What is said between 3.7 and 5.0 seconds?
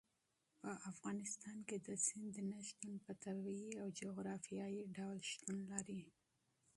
او جغرافیایي